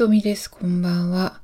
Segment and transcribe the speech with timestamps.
[0.00, 0.50] とみです。
[0.50, 1.42] こんばんは。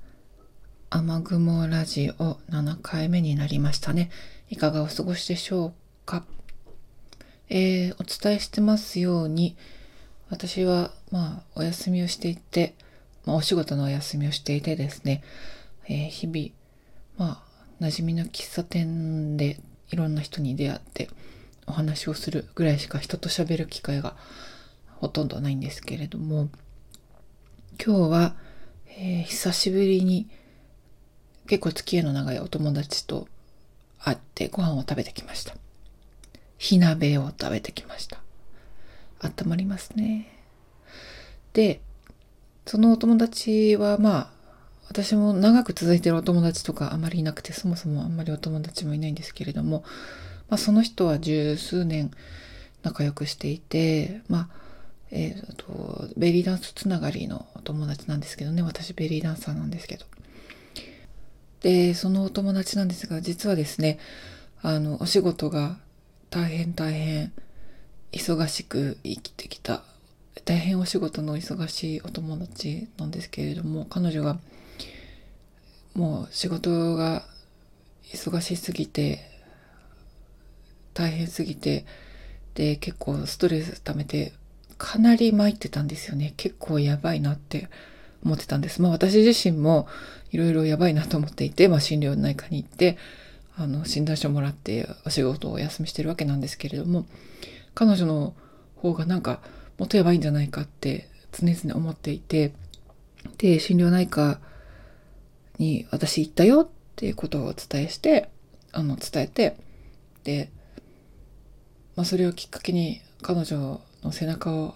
[0.89, 4.11] 雨雲ラジオ7回目になりましたね。
[4.49, 5.73] いかがお過ごしでしょう
[6.07, 6.25] か？
[7.51, 9.59] えー、お伝えしてますように、
[10.31, 12.75] 私は、まあ、お休みをしていて、
[13.27, 15.23] まあ、お仕事のお休みをしていてですね、
[15.87, 16.49] えー、日々、
[17.19, 17.43] ま
[17.79, 19.61] あ、馴染みの喫茶店で
[19.91, 21.11] いろんな人に出会って
[21.67, 24.17] お話をするぐらいしか人と喋る機会が
[24.95, 26.49] ほとんどないんですけれども、
[27.85, 28.46] 今日は、
[28.99, 30.27] えー、久しぶりに
[31.47, 33.29] 結構付き合いの長いお友達と
[33.99, 35.55] 会ってご飯を食べてきました。
[36.57, 38.21] 火鍋を食べてきました。
[39.21, 40.29] 温まりますね。
[41.53, 41.83] で、
[42.65, 44.31] そのお友達はまあ、
[44.89, 49.85] 私も長く続いてるお友達とかあまりいなくて、そもそもあんまりお友達もいないんですけれども、
[50.49, 52.13] まあその人は十数年
[52.83, 54.66] 仲良くしていて、まあ
[55.11, 58.63] えーと、ベリーダンスつながりのお友達なんですけどね。
[58.63, 60.07] 私ベリーダンサーなんですけど。
[61.61, 63.99] でそのお友達なんですが実はですね
[64.63, 65.79] あのお仕事が
[66.31, 67.33] 大変大変
[68.13, 69.83] 忙しく生きてきた。
[70.45, 74.39] 大変お仕事の忙しいお友達なんですけれども彼女が
[75.95, 77.25] もう仕事が
[78.13, 79.29] 忙しすぎて
[80.95, 81.85] 大変すぎて
[82.55, 84.35] で結構ストレス溜めて
[84.79, 86.35] かなり参ってたんですよね。
[86.37, 87.69] 結構やばいなって
[88.25, 88.83] 思ってたんです。
[88.83, 89.89] まあ私自身も
[90.33, 92.99] いろいろやばいなと思っていて、まあ心療内科に行って、
[93.57, 97.07] あの、診断書もらってお仕事をお休みしてるわけなんですけれども、
[97.75, 98.35] 彼女の
[98.77, 99.41] 方がなんか
[99.79, 102.53] もっとやばいんじゃないかって常々思っていて、
[103.39, 104.41] で、心療内科
[105.59, 108.29] に私行ったよっていうことをお伝えして、
[108.73, 109.57] あの、伝えて、
[110.25, 110.51] で、
[111.95, 114.75] まあそれをきっかけに彼女の背中を、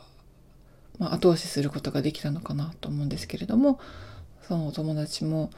[0.98, 3.80] まあ、後押しすることができたのかなと思うんですけれども
[4.46, 5.50] そのお友達も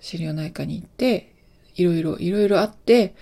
[0.00, 1.34] 心療内科に行って
[1.74, 3.14] いろいろいろいろあって、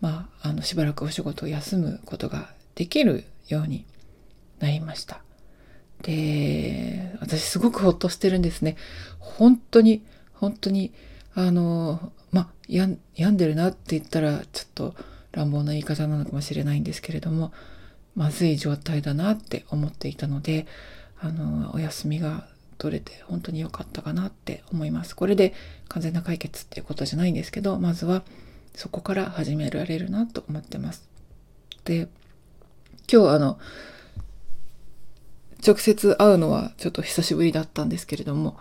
[0.00, 3.84] まあ、あのしばらくお仕事を休むことができるように
[4.58, 5.22] なりました。
[6.02, 8.76] で私すごくほっとしてるんですね。
[9.18, 10.92] 本当に本当に
[11.34, 12.98] あのまあ病
[13.32, 14.94] んでるなって言ったらちょっと
[15.32, 17.52] 乱暴な言い方なのかもしれないんですけれども
[18.16, 20.66] まずい状態だなって思っていたので
[21.20, 22.46] あのお休みが
[22.78, 25.14] 取れて本当に良かったかなって思います。
[25.14, 25.54] これで
[25.88, 28.22] 完全な解決っていうことじゃないんですけどまずは
[28.74, 31.08] そこから始められるなと思ってます。
[31.84, 32.08] で
[33.12, 33.58] 今日あの
[35.66, 38.56] 直接会うのはちょっと久しぶりだったんですけれども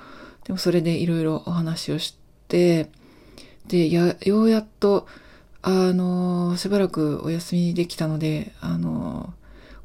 [0.46, 2.18] でもそれでいろいろお話をし
[2.48, 2.90] て
[3.68, 5.08] でやようやっと
[5.62, 9.34] あのしばらくお休みできたのであの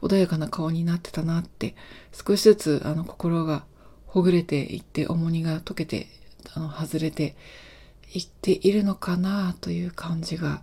[0.05, 1.75] 穏やかな顔になってたなって
[2.13, 3.65] 少しずつあの心が
[4.07, 6.09] ほぐれていって重荷が解けて
[6.55, 7.35] あの外れて
[8.13, 10.63] いっているのかなという感じが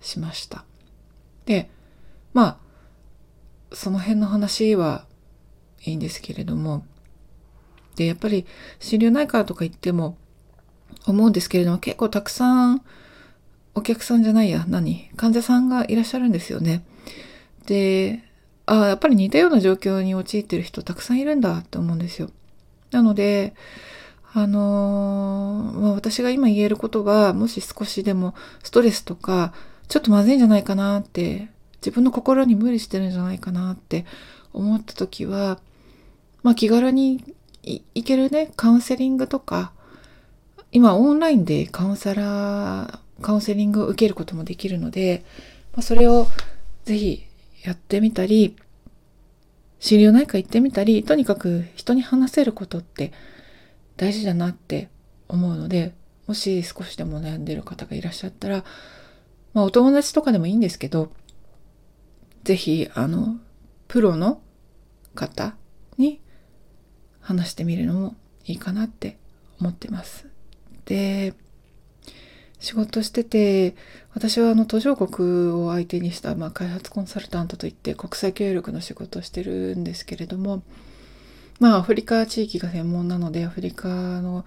[0.00, 0.64] しました。
[1.46, 1.70] で
[2.32, 2.56] まあ
[3.74, 5.06] その辺の話は
[5.84, 6.84] いいんですけれども
[7.96, 8.44] でやっぱり
[8.80, 10.16] 心療内科とか行っても
[11.06, 12.82] 思うんですけれども結構たくさん
[13.74, 16.84] お客さんじゃないや何患者さんがいらっしゃるんですよね。
[17.66, 18.23] で
[18.66, 22.30] あやっぱり似たような状況に陥ってる人たくさんいるんだって思うんですよ。
[22.90, 23.54] なので、
[24.32, 29.52] あのー、まあ、私が今言えることは、もし少しでもストレスとか、
[29.88, 34.06] ちょっとまずいんじゃないかなって、自分の心に無理してるんじゃないかなって
[34.52, 35.60] 思った時は、
[36.42, 37.22] まあ、気軽に
[37.62, 39.72] 行けるね、カウンセリングとか、
[40.72, 45.24] 今オンラインでカウンセラー、カウンセリングを受けることもできるので、
[45.74, 46.26] まあ、それを
[46.84, 47.24] ぜひ
[47.64, 48.56] やってみたり、
[49.80, 53.12] 心療内科行ってみたり、とにかく人に話せることって
[53.96, 54.90] 大事だなって
[55.28, 55.94] 思うので、
[56.26, 58.64] もし少しでも悩んでる方がいらっしゃったら、
[59.54, 61.10] まあお友達とかでもいいんですけど、
[62.44, 63.38] ぜひ、あの、
[63.88, 64.42] プロの
[65.14, 65.56] 方
[65.96, 66.20] に
[67.20, 69.16] 話してみるのもいいかなって
[69.58, 70.28] 思ってます。
[70.84, 71.32] で、
[72.64, 73.76] 仕事してて、
[74.14, 80.62] 私はあの途上国を相手にした、まあ、開発コンサルタントといって国際協力の仕事をしてるんですけれども、
[81.60, 84.46] まあアフリカ地域が専門なのでアフリカの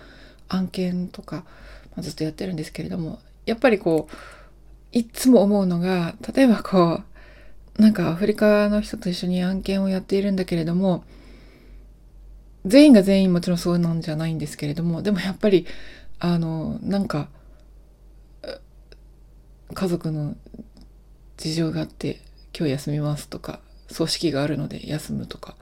[0.49, 1.43] 案件とか、
[1.95, 4.15] まあ、ずっとやってるんですけれども、やっぱりこう、
[4.91, 7.03] いつも思うのが、例えばこ
[7.77, 11.03] う、なんかアフリカの人と一緒に案件をやっているんだけれども、
[12.65, 15.67] 全員が全員もちろんそうなんじゃないんですけれども、でもやっぱり、
[16.17, 17.29] あの、なんか、
[19.73, 20.35] 家族の
[21.37, 22.21] 事情があって
[22.57, 23.59] 今日休みますとか
[23.89, 25.55] 葬式があるので休むとか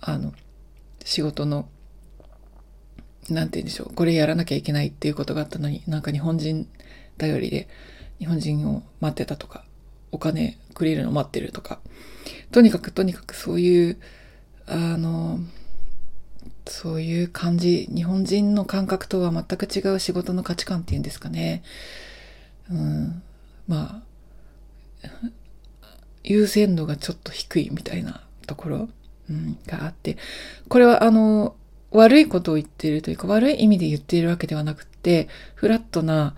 [0.00, 0.32] あの
[1.04, 1.68] 仕事の
[3.30, 6.68] なんて言うんでしょう、これやらなきゃいけないっていうことがあったのに、なんか日本人
[7.18, 7.68] 頼りで、
[8.18, 9.64] 日本人を待ってたとか、
[10.10, 11.78] お金くれるの待ってるとか、
[12.50, 13.98] とにかくとにかくそういう、
[14.66, 15.38] あの、
[16.66, 21.62] そういう感じ、日本人の感覚とは全く違う仕事の価値観っていうんですかね。
[22.70, 23.22] うん、
[23.66, 24.02] ま
[25.04, 25.08] あ、
[26.24, 28.88] 優先度がちょっと低いみたいなところ、
[29.30, 30.16] うん、があって、
[30.68, 31.56] これはあの、
[31.90, 36.34] 悪いことを言ってるというか、悪い意味で言っているわけではなくて、フラットな、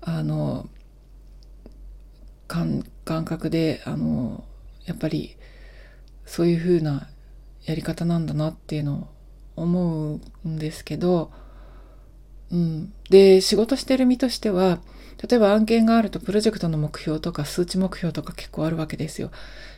[0.00, 0.68] あの、
[2.46, 2.84] 感
[3.24, 4.44] 覚で、あの、
[4.84, 5.36] やっぱり、
[6.24, 7.08] そういう風な
[7.64, 9.08] やり方なんだなっていうのを
[9.62, 11.32] 思うんですけど、
[12.52, 12.92] うん。
[13.10, 14.78] で、仕事してる身としては、
[15.28, 19.30] 例えば案件があるとプロジェクトの目標とか数値目標とか結構あるわけですよ。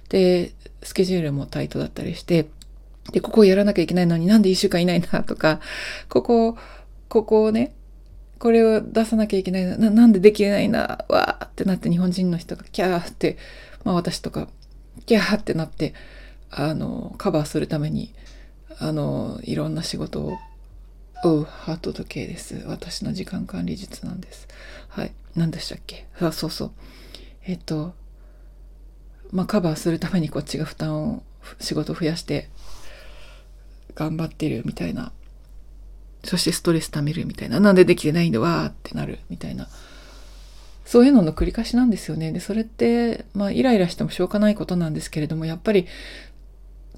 [0.09, 2.49] で、スケジュールもタイトだったりして、
[3.12, 5.61] で、ここをやらなきゃいけないのになんで一週間いないなとか、
[6.09, 6.56] ここ、
[7.09, 7.75] ここをね、
[8.38, 13.37] これを出さなきゃいけないな、なんでできないな、わーってなって日本人の人がキャーって、
[13.85, 14.49] まあ私とか、
[15.06, 15.94] キャーってなって、
[16.50, 18.15] あの、カバーするために、
[18.79, 20.38] あの、いろんな仕事を、
[21.26, 22.65] おう、ハート時計です。
[22.67, 24.47] 私の時間管理術なんです。
[24.88, 25.12] はい。
[25.35, 26.06] 何でしたっけ？
[26.21, 26.71] あ、そうそう。
[27.47, 27.94] えっと、
[29.32, 31.23] まあ、カバーするためにこっちが負担を、
[31.61, 32.50] 仕事増やして
[33.94, 35.12] 頑張ってるみたいな。
[36.25, 37.59] そしてストレス溜めるみたいな。
[37.59, 39.69] なんでできてないんだわーってなるみたいな。
[40.85, 42.32] そういうのの繰り返しなんですよね。
[42.32, 45.87] で、それって、まあ、イライラしてもしょうがないことなんですけれども、やっぱり、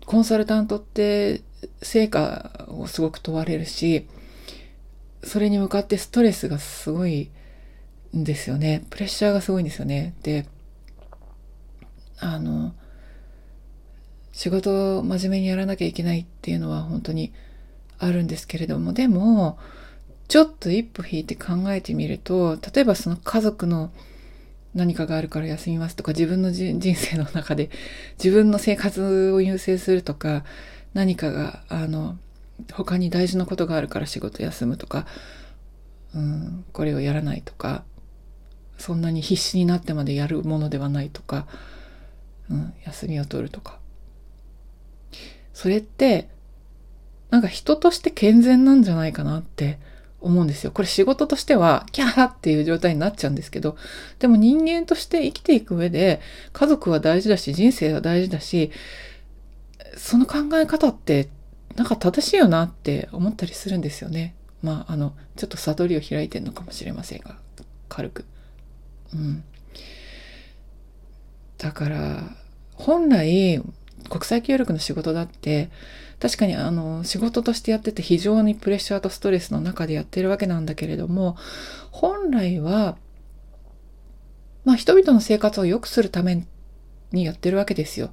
[0.07, 1.43] コンサルタントって
[1.83, 4.07] 成果をすごく問われるし、
[5.25, 7.31] それに向かってストレスがすごい
[8.17, 8.87] んですよね。
[8.89, 10.15] プレッシャーがすごいんですよね。
[10.23, 10.47] で、
[12.19, 12.73] あの、
[14.33, 17.33] 仕事を真面目にやらなきゃいけないっていうのは本当に
[17.99, 19.59] あるんですけれども、でも、
[20.29, 23.91] ちょっと一歩引いて考えてみると、例えばその家族の
[24.77, 27.71] 何かがあるから休みますとか、自分の人生の中で
[28.23, 30.45] 自分の生活を優先するとか、
[30.93, 32.19] 何かが、あの、
[32.73, 35.07] 他に大事なことがあるから仕事休むとか、
[36.15, 37.85] うん、これをやらないとか、
[38.77, 41.47] そんなに必死になってまでやるものではないとか、
[42.51, 43.79] うん、休みを取るとか。
[45.55, 46.29] それって、
[47.31, 49.79] なんか人として健全なんじゃないかなって
[50.21, 50.71] 思うんですよ。
[50.71, 53.77] これ仕事としては、キャーっていう状態になっちゃうんですけど、
[54.19, 56.21] でも人間として生きていく上で、
[56.53, 58.71] 家族は大事だし、人生は大事だし、
[59.97, 61.29] その考え方って、
[61.77, 64.35] なんか正しいよなって思ったりするんですよね。
[64.63, 67.37] まあ、あの、ちょっと悟りを開いてるのかもしれませんが、
[67.89, 68.25] 軽く。
[69.15, 69.45] うん。
[71.59, 72.37] だから、
[72.75, 73.63] 本来、
[74.09, 75.71] 国際協力の仕事だって、
[76.21, 81.37] 確かにあの、仕事としてやってて非常にプレッシャーとストレスの中でやってるわけなんだけれども、
[81.91, 82.97] 本来は、
[84.65, 86.47] まあ人々の生活を良くするため
[87.13, 88.11] にやってるわけですよ。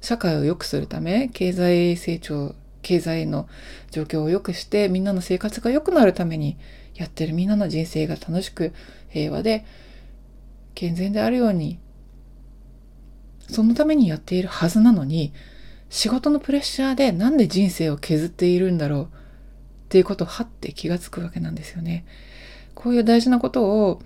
[0.00, 3.48] 社会を良くするため、経済成長、経済の
[3.90, 6.56] 状況を良くして、みんなの生活が良くなるために
[6.94, 8.72] やってるみんなの人生が楽しく
[9.08, 9.64] 平和で
[10.74, 11.78] 健全であるように
[13.52, 15.32] そのためにやっているはずなのに、
[15.90, 19.08] 仕事のプレッシャーでなんで人生を削っているんだろうっ
[19.90, 22.06] ていうことをはって気がつくわけなんですよね。
[22.74, 24.02] こういう大事なことを、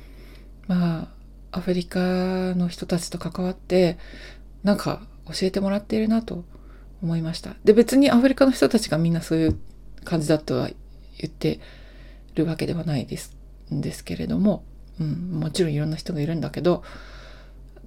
[0.66, 1.08] ま
[1.52, 3.98] あ、アフリカの人たちと関わって、
[4.64, 6.44] なんか教えてもらっているなと
[7.02, 7.54] 思いました。
[7.64, 9.58] で、別にアフリカの人たちがみんなそういう
[10.04, 10.68] 感じだとは
[11.18, 11.60] 言って
[12.34, 13.36] るわけではないです
[13.72, 14.64] んですけれども、
[15.00, 16.82] うん、もちろんいろんな人がいるんだけど、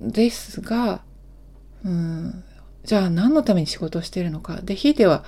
[0.01, 1.03] ですが、
[1.85, 2.43] うん、
[2.83, 4.61] じゃあ何のために仕事をしているのか。
[4.61, 5.23] で、ひいては、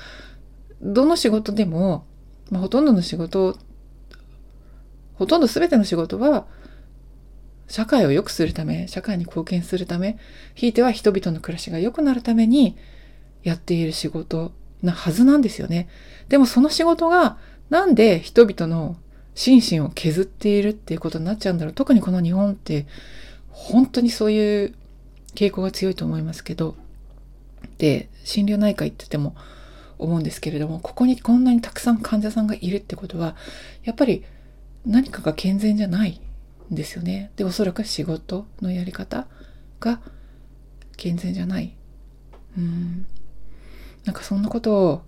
[0.81, 2.05] どの仕事でも、
[2.49, 3.57] まあ、ほとんどの仕事、
[5.15, 6.47] ほとんど全ての仕事は、
[7.67, 10.17] 社会を良くするため、社会に貢献するため、
[10.55, 12.75] ひいては人々の暮らしが良くなるために
[13.43, 15.87] やっている仕事なはずなんですよね。
[16.27, 17.37] でもその仕事が
[17.69, 18.97] なんで人々の
[19.35, 21.73] 心身を削っているっていうことになっちゃうんだろう。
[21.73, 22.85] 特にこの日本って
[23.49, 24.73] 本当にそういう
[25.35, 26.75] 傾向が強いと思いますけど、
[27.77, 29.35] で、心療内科行ってても
[29.97, 33.35] 思うんですけれども、ここにこんなにたくさん患者さんがいるってことは、
[33.83, 34.23] やっぱり
[34.85, 36.19] 何かが健全じゃない
[36.71, 37.31] んですよね。
[37.35, 39.27] で、おそらく仕事のやり方
[39.79, 40.01] が
[40.97, 41.75] 健全じゃない。
[42.57, 43.05] うん。
[44.05, 45.01] なんかそんなことを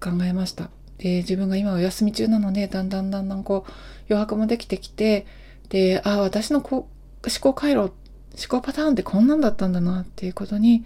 [0.00, 0.70] 考えました。
[0.98, 3.72] で、自分が今お休み中なので、だんだんだんだんこう
[4.08, 5.26] 余白もできてきて、
[5.68, 6.88] で、ああ、私のこ
[7.24, 7.92] 思考回路
[8.36, 10.84] 思考パターンってこんなんだったんだなっていうことに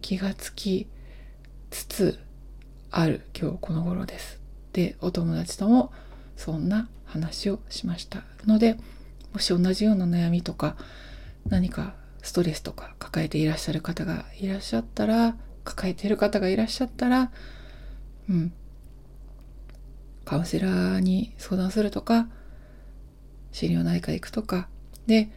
[0.00, 0.86] 気がつき
[1.70, 2.18] つつ
[2.90, 4.40] ある今日この頃です。
[4.72, 5.92] でお友達とも
[6.36, 8.78] そんな話をしましたので
[9.32, 10.76] もし同じような悩みとか
[11.46, 17.30] 何かストレスとか抱えていらっしゃる方がいらっしゃったら抱えている方がいらっしゃったら
[18.28, 18.52] うん
[20.24, 22.28] カウンセラーに相談するとか
[23.50, 24.68] 心療内科行くとか
[25.06, 25.30] で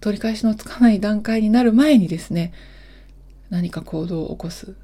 [0.00, 2.52] 取り返しのつかない段階になる前にですね
[3.50, 4.76] 何か行動を起こす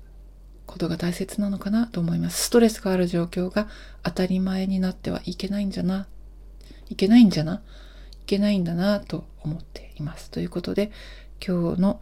[0.67, 2.47] ことが大切なのかなと思います。
[2.47, 3.69] ストレスがある状況が
[4.03, 6.07] 当たり前になってはいけないんじゃな、
[6.89, 7.63] いけないんじゃな、
[8.13, 10.31] いけないんだなと思っています。
[10.31, 10.91] ということで
[11.45, 12.01] 今日の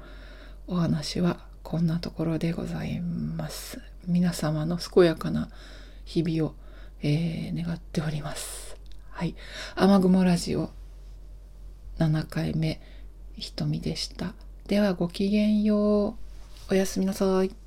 [0.66, 3.80] お話はこんなところでございます。
[4.06, 5.50] 皆様の健やかな
[6.04, 6.54] 日々を、
[7.02, 8.76] えー、願っております。
[9.10, 9.34] はい。
[9.76, 10.70] 雨雲ラジオ
[11.98, 12.80] 7回目、
[13.36, 14.34] ひとみでした。
[14.66, 16.16] ではごきげんよ
[16.70, 16.72] う。
[16.72, 17.63] おやすみなさい。